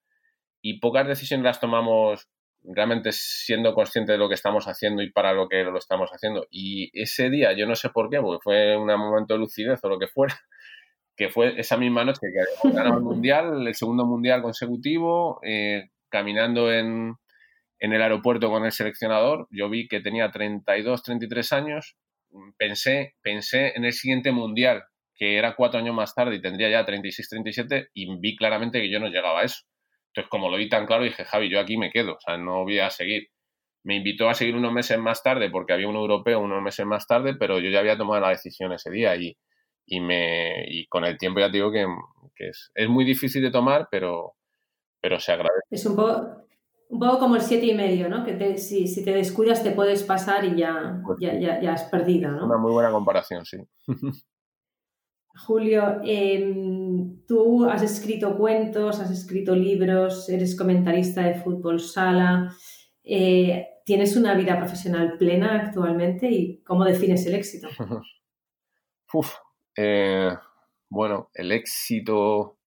[0.62, 2.30] y pocas decisiones las tomamos
[2.66, 6.48] realmente siendo conscientes de lo que estamos haciendo y para lo que lo estamos haciendo.
[6.50, 9.90] Y ese día, yo no sé por qué, porque fue un momento de lucidez o
[9.90, 10.40] lo que fuera,
[11.16, 16.72] que fue esa misma noche que ganado el mundial, el segundo mundial consecutivo, eh, caminando
[16.72, 17.16] en,
[17.80, 21.98] el aeropuerto con el seleccionador, yo vi que tenía 32, 33 años,
[22.58, 24.84] pensé, pensé en el siguiente mundial
[25.16, 28.90] que era cuatro años más tarde y tendría ya 36, 37 y vi claramente que
[28.90, 29.64] yo no llegaba a eso.
[30.14, 32.64] Entonces, como lo vi tan claro, dije, Javi, yo aquí me quedo, o sea, no
[32.64, 33.30] voy a seguir.
[33.84, 37.08] Me invitó a seguir unos meses más tarde porque había un europeo unos meses más
[37.08, 39.36] tarde, pero yo ya había tomado la decisión ese día y,
[39.88, 41.88] y, me, y con el tiempo ya digo que,
[42.36, 44.36] que es, es, muy difícil de tomar, pero,
[45.02, 45.66] pero se agradece.
[45.72, 46.46] Es un poco,
[46.90, 48.24] un poco como el siete y medio, ¿no?
[48.24, 51.74] Que te, si, si, te descuidas te puedes pasar y ya, pues ya, ya, ya,
[51.74, 52.46] has perdido, ¿no?
[52.46, 53.58] Una muy buena comparación, sí.
[55.36, 56.54] Julio, eh,
[57.28, 62.56] tú has escrito cuentos, has escrito libros, eres comentarista de fútbol sala.
[63.04, 67.68] Eh, ¿Tienes una vida profesional plena actualmente y cómo defines el éxito?
[69.14, 69.36] Uf,
[69.76, 70.32] eh,
[70.90, 72.58] bueno, el éxito,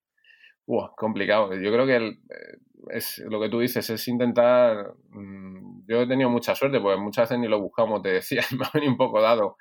[0.67, 1.55] uf, complicado.
[1.55, 2.59] Yo creo que eh,
[2.91, 4.95] es lo que tú dices, es intentar.
[5.11, 8.65] Mmm, yo he tenido mucha suerte, porque muchas veces ni lo buscamos, te decía, me
[8.65, 9.57] ha venido un poco dado.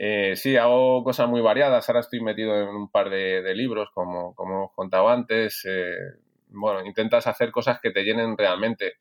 [0.00, 1.88] Eh, sí, hago cosas muy variadas.
[1.88, 5.64] Ahora estoy metido en un par de, libros, como, como hemos contado antes.
[5.68, 5.96] Eh,
[6.50, 8.94] bueno, intentas hacer cosas que te llenen realmente.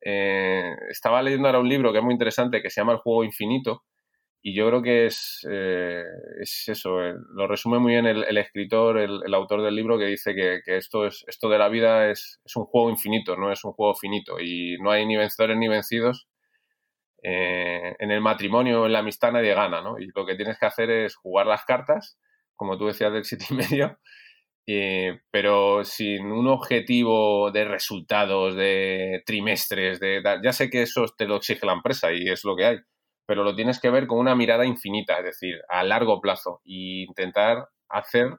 [0.00, 3.24] Eh, estaba leyendo ahora un libro que es muy interesante que se llama El Juego
[3.24, 3.84] Infinito.
[4.42, 6.02] Y yo creo que es, eh,
[6.40, 9.98] es eso, eh, lo resume muy bien el, el escritor, el, el, autor del libro,
[9.98, 13.36] que dice que, que, esto, es, esto de la vida es, es un juego infinito,
[13.36, 14.40] no es un juego finito.
[14.40, 16.26] Y no hay ni vencedores ni vencidos,
[17.22, 19.98] eh, en el matrimonio, en la amistad nadie gana, ¿no?
[19.98, 22.18] Y lo que tienes que hacer es jugar las cartas,
[22.54, 23.98] como tú decías del siete y medio,
[25.30, 31.36] pero sin un objetivo de resultados, de trimestres, de ya sé que eso te lo
[31.36, 32.78] exige la empresa y es lo que hay,
[33.26, 37.04] pero lo tienes que ver con una mirada infinita, es decir, a largo plazo e
[37.08, 38.36] intentar hacer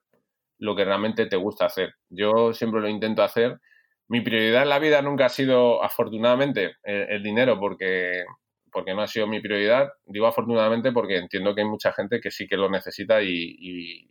[0.57, 1.95] lo que realmente te gusta hacer.
[2.09, 3.59] Yo siempre lo intento hacer.
[4.07, 8.23] Mi prioridad en la vida nunca ha sido, afortunadamente, el dinero, porque
[8.71, 9.89] porque no ha sido mi prioridad.
[10.05, 14.09] Digo afortunadamente porque entiendo que hay mucha gente que sí que lo necesita y, y,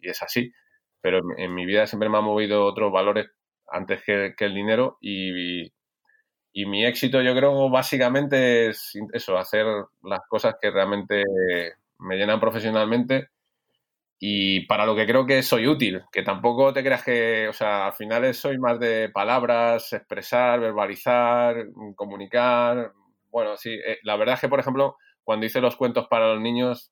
[0.00, 0.52] y es así.
[1.00, 3.28] Pero en, en, mi vida siempre me ha movido otros valores
[3.68, 5.72] antes que, que el dinero y,
[6.52, 9.66] y, mi éxito yo creo básicamente es eso, hacer
[10.02, 11.24] las cosas que realmente
[11.98, 13.28] me llenan profesionalmente
[14.18, 17.86] y para lo que creo que soy útil, que tampoco te creas que, o sea,
[17.86, 22.92] al final soy más de palabras, expresar, verbalizar, comunicar,
[23.36, 26.40] bueno, sí, eh, la verdad es que, por ejemplo, cuando hice los cuentos para los
[26.40, 26.90] niños,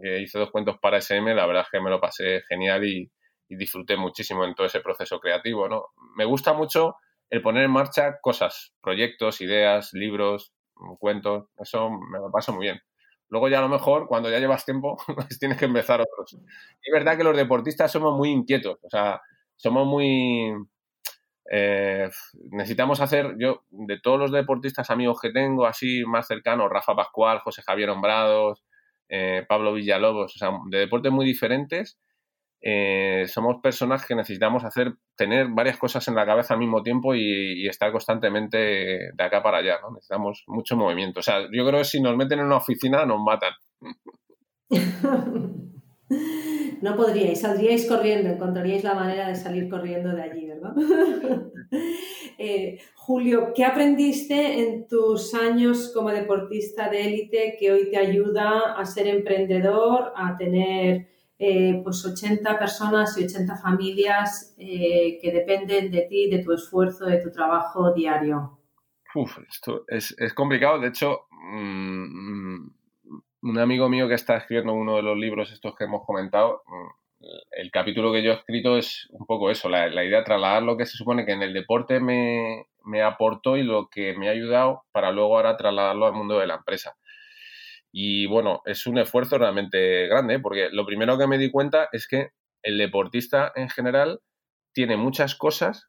[0.00, 3.10] que hice dos cuentos para SM, la verdad es que me lo pasé genial y,
[3.48, 5.86] disfruté muchísimo en todo ese proceso creativo, ¿no?
[6.14, 6.94] Me gusta mucho
[7.28, 10.52] el poner en marcha cosas, proyectos, ideas, libros,
[11.00, 12.78] cuentos, eso me lo paso muy bien.
[13.28, 16.40] Luego ya a lo mejor, cuando ya llevas tiempo, pues tienes que empezar otros.
[16.80, 19.20] Es verdad que los deportistas somos muy inquietos, o sea,
[19.56, 20.54] somos muy
[21.52, 22.08] eh,
[22.52, 27.40] necesitamos hacer, yo, de todos los deportistas amigos que tengo, así más cercanos, Rafa Pascual,
[27.40, 28.62] José Javier Hombrados,
[29.08, 31.98] eh, Pablo Villalobos, o sea, de deportes muy diferentes,
[32.62, 37.16] eh, somos personas que necesitamos hacer, tener varias cosas en la cabeza al mismo tiempo
[37.16, 38.58] y, y, estar constantemente
[39.12, 39.92] de acá para allá, ¿no?
[39.92, 41.18] Necesitamos mucho movimiento.
[41.20, 43.54] O sea, yo creo que si nos meten en una oficina nos matan.
[46.82, 50.49] no podríais, saldríais corriendo, encontraríais la manera de salir corriendo de allí,
[52.38, 58.74] eh, Julio, ¿qué aprendiste en tus años como deportista de élite que hoy te ayuda
[58.76, 65.90] a ser emprendedor, a tener eh, pues 80 personas y 80 familias eh, que dependen
[65.90, 68.58] de ti, de tu esfuerzo, de tu trabajo diario?
[69.14, 71.26] Uf, esto es, complicado, de hecho...
[71.30, 72.80] Mmm,
[73.42, 77.00] un amigo mío que está escribiendo uno de los libros estos que hemos comentado, mm,
[77.50, 80.76] el capítulo que yo he escrito es un poco eso, la, idea de trasladar lo
[80.76, 84.32] que se supone que en el deporte me, me, aportó y lo que me ha
[84.32, 86.96] ayudado para luego ahora trasladarlo al mundo de la empresa.
[87.92, 92.06] Y bueno, es un esfuerzo realmente grande, porque lo primero que me di cuenta es
[92.06, 92.30] que
[92.62, 94.20] el deportista en general
[94.72, 95.88] tiene muchas cosas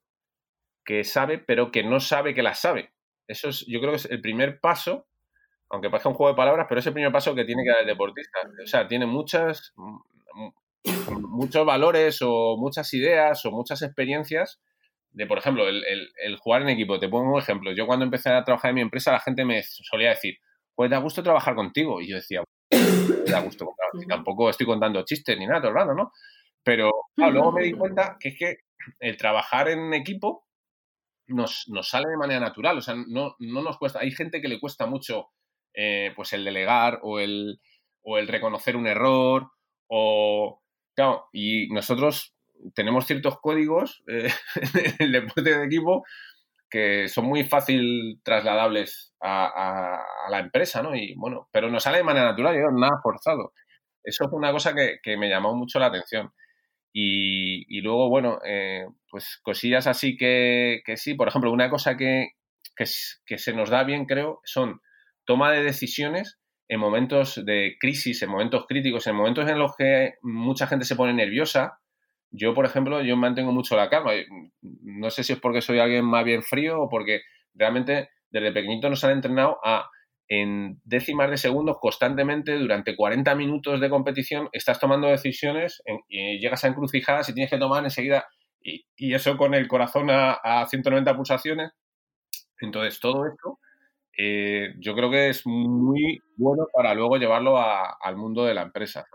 [0.83, 2.91] que sabe, pero que no sabe que las sabe.
[3.27, 5.07] Eso es, yo creo que es el primer paso
[5.71, 7.79] aunque parezca un juego de palabras, pero es el primer paso que tiene que dar
[7.79, 8.39] el deportista.
[8.61, 9.73] O sea, tiene muchas,
[11.21, 14.59] muchos valores o muchas ideas o muchas experiencias
[15.11, 16.99] de, por ejemplo, el, el, el, jugar en equipo.
[16.99, 17.73] Te pongo un ejemplo.
[17.73, 20.35] Yo cuando empecé a trabajar en mi empresa, la gente me solía decir,
[20.73, 22.01] pues da gusto trabajar contigo.
[22.01, 22.43] Y yo decía,
[23.27, 23.67] da gusto.
[24.01, 26.11] Y tampoco estoy contando chistes ni nada, todo el rato, ¿no?
[26.63, 28.55] Pero claro, luego me di cuenta que es que
[28.99, 30.45] el trabajar en equipo
[31.27, 32.77] nos, nos sale de manera natural.
[32.77, 33.99] O sea, no, no nos cuesta.
[33.99, 35.27] Hay gente que le cuesta mucho
[35.73, 37.59] eh, pues el delegar o el,
[38.01, 39.51] o el reconocer un error
[39.87, 40.59] o...
[40.95, 42.33] Claro, y nosotros
[42.75, 44.29] tenemos ciertos códigos eh,
[44.99, 46.03] en el deporte de equipo
[46.71, 50.95] que son muy fácil trasladables a, a, la empresa, ¿no?
[50.95, 52.79] Y bueno, pero nos sale de manera natural, ¿no?
[52.79, 53.53] nada forzado.
[54.03, 56.31] eso fue una cosa que, me llamó mucho la atención.
[56.93, 61.13] Y, luego, bueno, eh, pues cosillas así que, sí.
[61.15, 62.29] Por ejemplo, una cosa que,
[62.75, 64.81] que, se nos da bien, creo, son
[65.25, 66.39] toma de decisiones
[66.71, 70.95] en momentos de crisis, en momentos críticos, en momentos en los que mucha gente se
[70.95, 71.81] pone nerviosa.
[72.29, 74.13] Yo, por ejemplo, yo mantengo mucho la calma.
[74.61, 78.89] No sé si es porque soy alguien más bien frío o porque realmente desde pequeñito
[78.89, 79.89] nos han entrenado a
[80.29, 86.63] en décimas de segundos constantemente durante 40 minutos de competición estás tomando decisiones y llegas
[86.63, 88.25] a encrucijadas y tienes que tomar enseguida
[88.61, 91.71] y, eso con el corazón a, 190 pulsaciones.
[92.61, 93.59] Entonces, todo esto
[94.17, 99.05] eh, yo creo que es muy bueno para luego llevarlo al mundo de la empresa.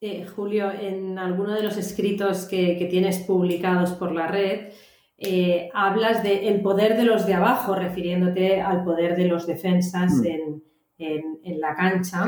[0.00, 4.72] Eh, Julio, en alguno de los escritos que, tienes publicados por la red,
[5.18, 10.12] eh, hablas del el poder de los de abajo, refiriéndote al poder de los defensas
[10.14, 10.26] mm.
[10.98, 12.24] en, la cancha.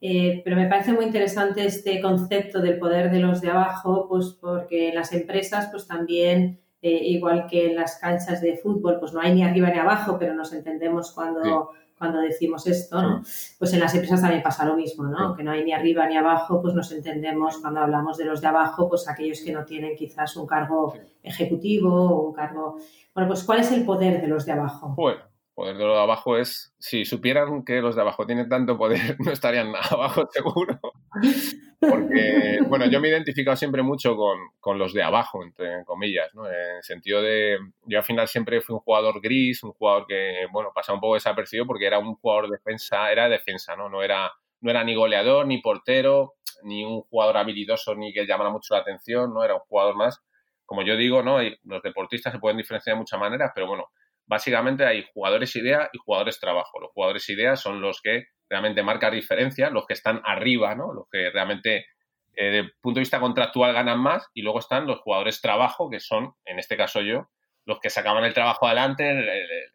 [0.00, 4.92] pero me parece muy interesante este concepto del poder de los de abajo, pues porque
[4.92, 9.34] las empresas pues también eh, igual que en las canchas de fútbol, pues no hay
[9.34, 13.22] ni arriba ni abajo, pero nos entendemos cuando, cuando decimos esto, ¿no?
[13.58, 15.34] Pues en las empresas también pasa lo mismo, ¿no?
[15.34, 18.46] Que no hay ni arriba ni abajo, pues nos entendemos cuando hablamos de los de
[18.46, 22.78] abajo, pues aquellos que no tienen quizás un cargo ejecutivo o un cargo...
[23.12, 24.94] Bueno, pues ¿cuál es el poder de los de abajo?
[24.96, 25.22] Bueno,
[25.54, 29.16] poder de los de abajo es, si supieran que los de abajo tienen tanto poder,
[29.18, 30.78] no estarían abajo seguro.
[31.80, 34.16] Porque, bueno, yo me he identificado siempre mucho
[34.60, 36.46] con, los de abajo, entre comillas, ¿no?
[36.46, 40.46] En el sentido de, yo al final siempre fui un jugador gris, un jugador que,
[40.50, 43.88] bueno, pasaba un poco desapercibido porque era un jugador defensa, era defensa, ¿no?
[43.88, 48.50] No era, no era ni goleador, ni portero, ni un jugador habilidoso, ni que llamara
[48.50, 49.44] mucho la atención, ¿no?
[49.44, 50.20] Era un jugador más,
[50.66, 51.38] como yo digo, ¿no?
[51.62, 53.86] los deportistas se pueden diferenciar de muchas maneras, pero bueno,
[54.26, 56.80] básicamente hay jugadores idea y jugadores trabajo.
[56.80, 60.92] Los jugadores idea son los que realmente marcan diferencia, los que están arriba, ¿no?
[60.92, 61.86] Los que realmente,
[62.34, 64.28] eh, desde punto de vista contractual, ganan más.
[64.34, 67.30] Y luego están los jugadores trabajo, que son, en este caso yo,
[67.64, 69.24] los que sacaban el trabajo adelante,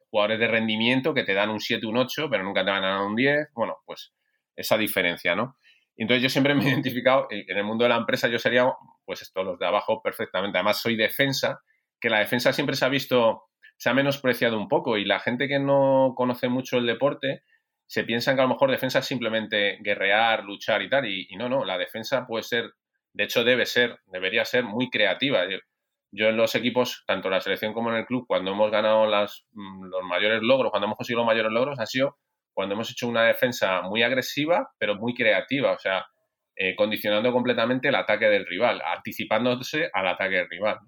[0.09, 2.95] jugadores de rendimiento que te dan un 7, un 8, pero nunca te van a
[2.95, 3.49] dar un 10.
[3.53, 4.13] Bueno, pues
[4.55, 5.57] esa diferencia, ¿no?
[5.95, 8.65] Entonces yo siempre me he identificado, en el mundo de la empresa yo sería,
[9.05, 10.57] pues esto, los de abajo perfectamente.
[10.57, 11.61] Además soy defensa,
[11.99, 13.43] que la defensa siempre se ha visto
[13.77, 17.43] se ha menospreciado un poco y la gente que no conoce mucho el deporte
[17.93, 21.47] se piensa que a lo mejor defensa es simplemente guerrear, luchar y tal, y, no,
[21.47, 22.71] no, la defensa puede ser,
[23.13, 25.43] de hecho debe ser, debería ser muy creativa.
[26.11, 29.05] Yo, en los equipos, tanto en la selección como en el club, cuando hemos ganado
[29.05, 32.17] mm, los mayores logros, cuando hemos conseguido los mayores logros, ha sido
[32.51, 36.03] cuando hemos hecho una defensa muy agresiva, pero muy creativa, o sea,
[36.55, 40.79] eh, condicionando completamente el ataque del rival, anticipándose al ataque del rival.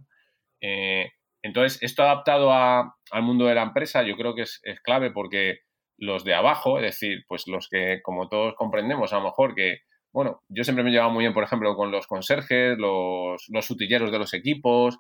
[0.59, 1.11] Eh,
[1.43, 5.59] entonces, esto adaptado al mundo de la empresa yo creo que es, clave porque
[5.97, 9.79] los de abajo, es decir, pues los que, como todos comprendemos, a lo mejor que,
[10.11, 13.69] bueno, yo siempre me he llevado muy bien, por ejemplo, con los conserjes, los, los
[13.69, 14.97] utilleros de los equipos,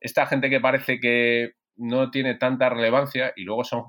[0.00, 3.84] esta gente que parece que no tiene tanta relevancia y luego son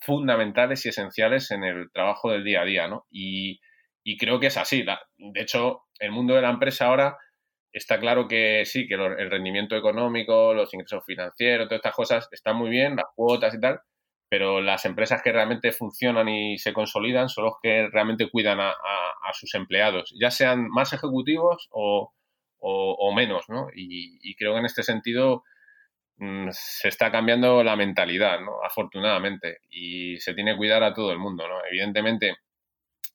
[0.00, 3.06] fundamentales y esenciales en el trabajo del día a día, ¿no?
[3.10, 3.60] Y,
[4.04, 4.84] y creo que es así.
[4.84, 7.16] de hecho, el mundo de la empresa ahora
[7.72, 12.56] está claro que sí, que el rendimiento económico, los ingresos financieros, todas estas cosas están
[12.56, 13.80] muy bien, las cuotas y tal,
[14.28, 18.74] pero las empresas que realmente funcionan y se consolidan son los que realmente cuidan a,
[19.32, 22.12] sus empleados, ya sean más ejecutivos o,
[23.14, 23.68] menos, ¿no?
[23.74, 25.44] Y, creo que en este sentido
[26.16, 28.62] mm, se está cambiando la mentalidad, ¿no?
[28.64, 31.64] Afortunadamente, y se tiene que cuidar a todo el mundo, ¿no?
[31.68, 32.36] Evidentemente,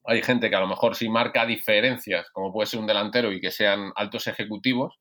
[0.05, 3.39] hay gente que a lo mejor sí marca diferencias, como puede ser un delantero y
[3.39, 4.99] que sean altos ejecutivos,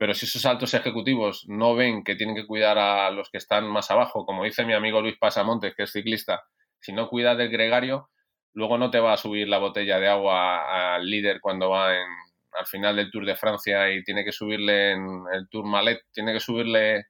[0.00, 3.68] pero si esos altos ejecutivos no ven que tienen que cuidar a los que están
[3.68, 6.42] más abajo, como dice mi amigo Luis Pasamontes, que es ciclista,
[6.78, 8.08] si no cuidas del gregario,
[8.54, 12.08] luego no te va a subir la botella de agua al líder cuando va en,
[12.52, 16.32] al final del Tour de Francia y tiene que subirle en el Tour Malet, tiene
[16.32, 17.04] que subirle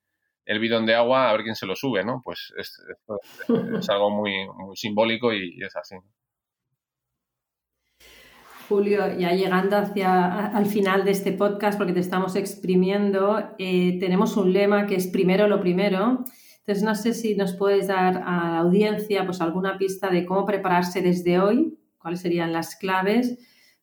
[0.45, 2.21] el bidón de agua a ver quién se lo sube, ¿no?
[2.25, 2.77] Pues es,
[3.79, 5.95] es, algo muy, muy simbólico y, es así.
[8.71, 14.37] Julio, ya llegando hacia al final de este podcast, porque te estamos exprimiendo, eh, tenemos
[14.37, 16.25] un lema que es primero lo primero.
[16.61, 20.47] Entonces, no sé si nos puedes dar a la audiencia pues, alguna pista de cómo
[20.47, 23.39] prepararse desde hoy, cuáles serían las claves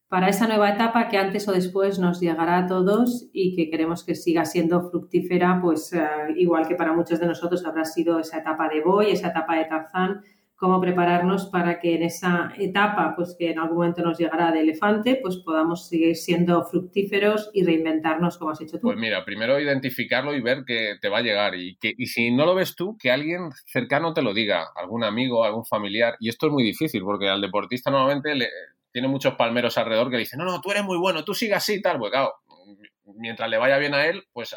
[0.07, 4.05] para esa nueva etapa que antes o después nos llegará a todos y que queremos
[4.05, 5.99] que siga siendo fructífera, pues eh,
[6.37, 9.65] igual que para muchos de nosotros habrá sido esa etapa de Boy, esa etapa de
[9.65, 10.21] Tarzán,
[10.57, 14.61] cómo prepararnos para que en esa etapa, pues que en algún momento nos llegará de
[14.61, 18.87] elefante, pues podamos seguir siendo fructíferos y reinventarnos como has hecho tú.
[18.87, 22.31] Pues mira, primero identificarlo y ver que te va a llegar y que y si
[22.31, 26.15] no lo ves tú, que alguien cercano te lo diga, algún amigo, algún familiar.
[26.19, 28.49] Y esto es muy difícil porque al deportista normalmente le,
[28.91, 31.83] tiene muchos palmeros alrededor que dicen, no, no, tú eres muy bueno, tú sigas así
[31.83, 31.99] tal.
[31.99, 32.33] Pues claro,
[33.15, 34.55] mientras le vaya bien a él, pues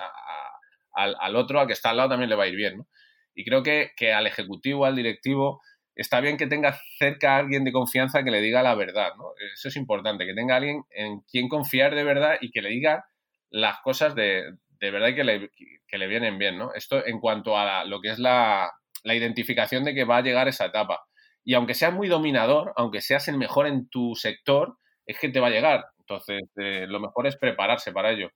[0.95, 2.87] al, otro, al que está al lado, también le va a ir bien.
[3.35, 5.61] Y creo que, que al ejecutivo, al directivo,
[6.01, 9.33] está bien que tenga cerca a alguien de confianza que le diga la verdad, ¿no?
[9.55, 13.05] Eso es importante, que tenga alguien en quien confiar de verdad y que le diga
[13.51, 14.45] las cosas de,
[14.81, 15.51] de verdad que le,
[15.87, 16.73] que le vienen bien, ¿no?
[16.75, 18.73] Esto en cuanto a lo que es la,
[19.05, 21.05] la identificación de que va a llegar esa etapa.
[21.45, 24.77] Y aunque seas muy dominador, aunque seas el mejor en tu sector,
[25.07, 25.85] es que te va a llegar.
[25.99, 28.31] Entonces, eh, lo mejor es prepararse para ello.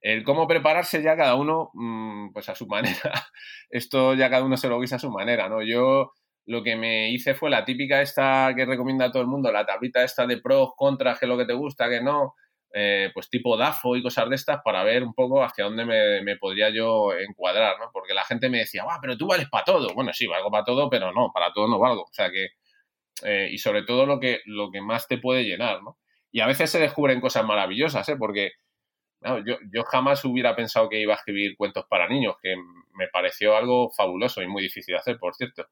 [0.00, 3.12] El cómo prepararse ya cada uno, mm, pues a su manera.
[3.70, 5.62] Esto ya cada uno se lo guisa a su manera, ¿no?
[5.62, 6.12] Yo
[6.46, 9.66] lo que me hice fue la típica esta que recomienda a todo el mundo, la
[9.66, 12.34] tablita esta de pros, contras, que es lo que te gusta, que no,
[12.72, 16.36] eh, pues tipo DAFO y cosas de estas para ver un poco hacia dónde me,
[16.36, 17.90] podría yo encuadrar, ¿no?
[17.92, 19.92] Porque la gente me decía, ah, pero tú vales para todo.
[19.94, 22.02] Bueno, sí, valgo para todo, pero no, para todo no valgo.
[22.02, 22.50] O sea que,
[23.24, 25.98] eh, y sobre todo lo que, lo que más te puede llenar, ¿no?
[26.30, 28.16] Y a veces se descubren cosas maravillosas, ¿eh?
[28.16, 28.52] Porque
[29.44, 32.54] yo, yo jamás hubiera pensado que iba a escribir cuentos para niños, que
[32.94, 35.66] me pareció algo fabuloso y muy difícil de hacer, por cierto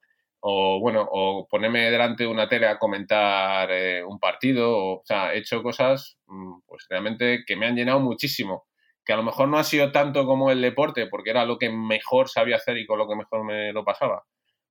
[0.46, 5.32] o bueno, o ponerme delante de una tele a comentar eh, un partido, o, sea,
[5.34, 8.66] he hecho cosas mm, pues realmente que me han llenado muchísimo,
[9.06, 11.70] que a lo mejor no ha sido tanto como el deporte, porque era lo que
[11.70, 14.24] mejor sabía hacer y con lo que mejor me lo pasaba,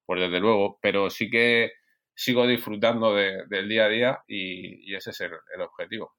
[0.05, 1.71] pues desde luego, pero sí que
[2.13, 6.13] sigo disfrutando del día a día y, ese es el objetivo.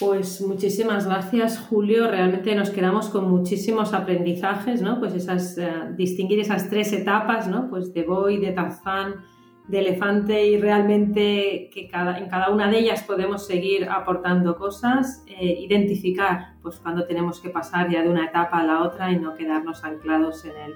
[0.00, 2.10] Pues muchísimas gracias, Julio.
[2.10, 4.98] Realmente nos quedamos con muchísimos aprendizajes, ¿no?
[4.98, 7.70] Pues esas, eh, distinguir esas tres etapas, ¿no?
[7.70, 9.22] Pues de Boy, de Tarzán,
[9.68, 15.24] de Elefante y realmente que cada, en cada una de ellas podemos seguir aportando cosas,
[15.28, 19.18] eh, identificar, pues cuando tenemos que pasar ya de una etapa a la otra y
[19.20, 20.74] no quedarnos anclados en el,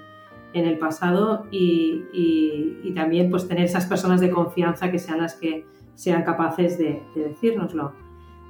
[0.53, 5.35] en el pasado y, y, también pues tener esas personas de confianza que sean las
[5.35, 8.08] que sean capaces de, de decírnoslo.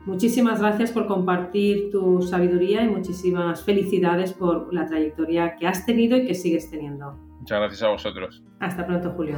[0.09, 6.17] Muchísimas gracias por compartir tu sabiduría y muchísimas felicidades por la trayectoria que has tenido
[6.17, 7.11] y que sigues teniendo.
[7.39, 8.43] Muchas gracias a vosotros.
[8.59, 9.35] Hasta pronto, Julio.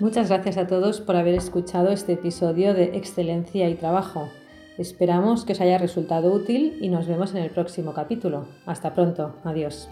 [0.00, 4.30] Muchas gracias a todos por haber escuchado este episodio de Excelencia y Trabajo.
[4.78, 8.46] Esperamos que os haya resultado útil y nos vemos en el próximo capítulo.
[8.64, 9.36] Hasta pronto.
[9.44, 9.90] Adiós.